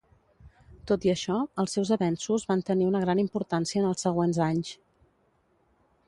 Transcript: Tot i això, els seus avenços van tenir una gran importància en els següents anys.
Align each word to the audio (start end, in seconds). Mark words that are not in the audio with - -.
Tot 0.91 1.03
i 1.07 1.11
això, 1.11 1.35
els 1.63 1.75
seus 1.77 1.91
avenços 1.97 2.45
van 2.51 2.63
tenir 2.69 2.87
una 2.91 3.01
gran 3.03 3.21
importància 3.25 3.83
en 3.83 3.89
els 3.91 4.05
següents 4.07 4.39
anys. 4.47 4.73